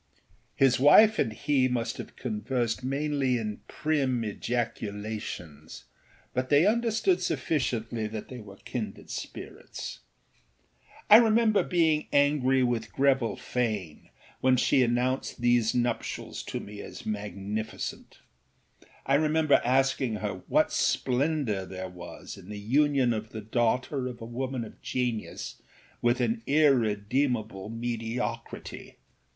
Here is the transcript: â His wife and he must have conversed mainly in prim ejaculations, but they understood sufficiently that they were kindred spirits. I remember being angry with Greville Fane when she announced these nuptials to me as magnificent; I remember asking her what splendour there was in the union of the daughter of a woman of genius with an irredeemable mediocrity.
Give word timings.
â 0.01 0.19
His 0.55 0.79
wife 0.79 1.19
and 1.19 1.31
he 1.31 1.67
must 1.67 1.97
have 1.97 2.15
conversed 2.15 2.83
mainly 2.83 3.37
in 3.37 3.61
prim 3.67 4.23
ejaculations, 4.23 5.83
but 6.33 6.49
they 6.49 6.65
understood 6.65 7.21
sufficiently 7.21 8.07
that 8.07 8.27
they 8.27 8.39
were 8.39 8.55
kindred 8.55 9.11
spirits. 9.11 9.99
I 11.07 11.17
remember 11.17 11.61
being 11.61 12.07
angry 12.11 12.63
with 12.63 12.91
Greville 12.91 13.35
Fane 13.35 14.09
when 14.39 14.57
she 14.57 14.81
announced 14.81 15.39
these 15.39 15.75
nuptials 15.75 16.41
to 16.45 16.59
me 16.59 16.81
as 16.81 17.05
magnificent; 17.05 18.17
I 19.05 19.13
remember 19.13 19.61
asking 19.63 20.15
her 20.15 20.41
what 20.47 20.71
splendour 20.71 21.63
there 21.67 21.89
was 21.89 22.37
in 22.37 22.49
the 22.49 22.57
union 22.57 23.13
of 23.13 23.29
the 23.29 23.41
daughter 23.41 24.07
of 24.07 24.19
a 24.19 24.25
woman 24.25 24.63
of 24.65 24.81
genius 24.81 25.61
with 26.01 26.19
an 26.21 26.41
irredeemable 26.47 27.69
mediocrity. 27.69 28.97